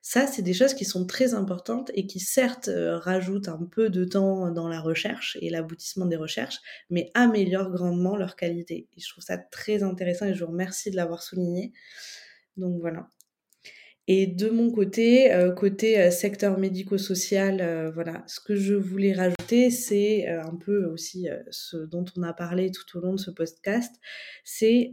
[0.06, 3.90] Ça, c'est des choses qui sont très importantes et qui, certes, euh, rajoutent un peu
[3.90, 8.88] de temps dans la recherche et l'aboutissement des recherches, mais améliorent grandement leur qualité.
[8.96, 11.74] Et je trouve ça très intéressant et je vous remercie de l'avoir souligné.
[12.58, 13.08] Donc voilà.
[14.08, 19.14] Et de mon côté, euh, côté euh, secteur médico-social, euh, voilà, ce que je voulais
[19.14, 23.32] rajouter, c'est un peu aussi ce dont on a parlé tout au long de ce
[23.32, 23.96] podcast,
[24.44, 24.92] c'est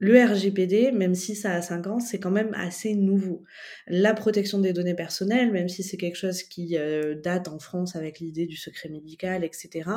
[0.00, 3.42] le RGPD, même si ça a 5 ans, c'est quand même assez nouveau.
[3.88, 6.76] La protection des données personnelles, même si c'est quelque chose qui
[7.24, 9.90] date en France avec l'idée du secret médical, etc.,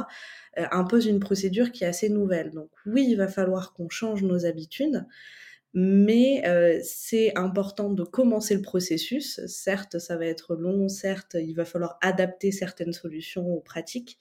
[0.56, 2.49] impose une procédure qui est assez nouvelle.
[2.49, 5.06] Donc oui, il va falloir qu'on change nos habitudes
[5.74, 9.40] mais euh, c'est important de commencer le processus.
[9.48, 14.20] Certes, ça va être long, certes, il va falloir adapter certaines solutions aux pratiques,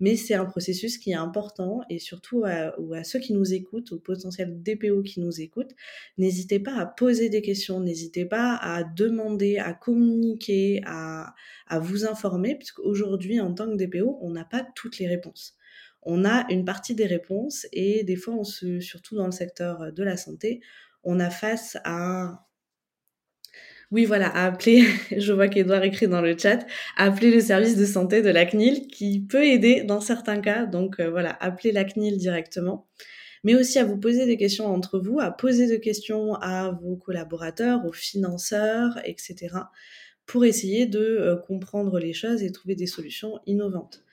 [0.00, 2.72] mais c'est un processus qui est important et surtout à,
[3.04, 5.74] ceux qui nous écoutent, aux potentiels DPO qui nous écoutent,
[6.18, 11.34] n'hésitez pas à poser des questions, n'hésitez pas à demander, à communiquer, à,
[11.66, 15.56] à vous informer, puisqu'aujourd'hui, en tant que DPO, on n'a pas toutes les réponses
[16.02, 19.92] on a une partie des réponses et des fois, on se, surtout dans le secteur
[19.92, 20.60] de la santé,
[21.04, 22.46] on a face à
[23.90, 24.84] oui, voilà, à appeler,
[25.16, 26.64] je vois qu'Edouard écrit dans le chat,
[26.96, 30.66] appeler le service de santé de la CNIL qui peut aider dans certains cas.
[30.66, 32.86] Donc euh, voilà, appelez la CNIL directement.
[33.42, 36.96] Mais aussi à vous poser des questions entre vous, à poser des questions à vos
[36.96, 39.48] collaborateurs, aux financeurs, etc.
[40.26, 44.04] pour essayer de euh, comprendre les choses et trouver des solutions innovantes.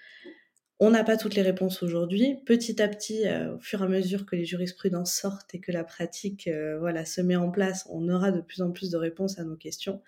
[0.80, 2.36] On n'a pas toutes les réponses aujourd'hui.
[2.46, 5.72] Petit à petit, euh, au fur et à mesure que les jurisprudences sortent et que
[5.72, 8.98] la pratique euh, voilà, se met en place, on aura de plus en plus de
[8.98, 10.04] réponses à nos questions.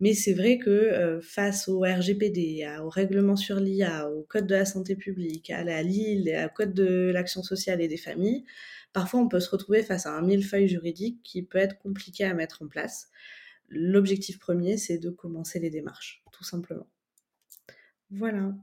[0.00, 4.54] Mais c'est vrai que euh, face au RGPD, au règlement sur l'IA, au code de
[4.54, 8.46] la santé publique, à la LIL, au code de l'action sociale et des familles,
[8.94, 12.32] parfois on peut se retrouver face à un millefeuille juridique qui peut être compliqué à
[12.32, 13.10] mettre en place.
[13.68, 16.86] L'objectif premier, c'est de commencer les démarches, tout simplement.
[18.10, 18.54] Voilà.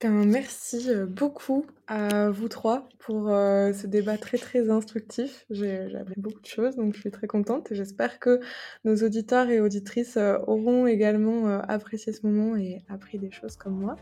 [0.00, 5.44] Ben, merci euh, beaucoup à vous trois pour euh, ce débat très très instructif.
[5.50, 8.40] J'ai appris beaucoup de choses, donc je suis très contente et j'espère que
[8.84, 13.74] nos auditeurs et auditrices euh, auront également apprécié ce moment et appris des choses comme
[13.74, 13.96] moi.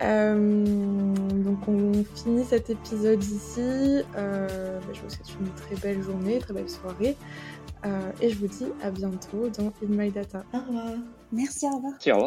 [0.00, 4.02] donc on finit cet épisode ici.
[4.14, 4.48] Ben,
[4.92, 7.16] je vous souhaite une très belle journée, très belle soirée.
[8.20, 10.44] et je vous dis à bientôt dans In My Data.
[10.52, 10.92] Au revoir.
[11.32, 11.94] Merci, au revoir.
[11.94, 12.22] au revoir.